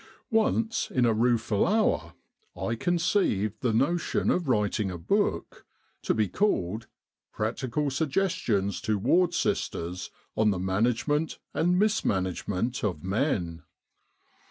Once, 0.31 0.89
in 0.89 1.05
a 1.05 1.13
rueful 1.13 1.67
hour, 1.67 2.15
I 2.59 2.73
conceived 2.73 3.59
the 3.61 3.71
notion 3.71 4.31
of 4.31 4.47
writing 4.49 4.89
a 4.89 4.97
book, 4.97 5.63
to 6.01 6.15
be 6.15 6.27
called 6.27 6.87
* 7.11 7.31
Practical 7.31 7.91
Suggestions 7.91 8.81
to 8.81 8.97
Ward 8.97 9.35
Sisters 9.35 10.09
on 10.35 10.49
the 10.49 10.57
Management 10.57 11.37
and 11.53 11.77
Mismanagement 11.77 12.83
of 12.83 13.03
Men.' 13.03 13.61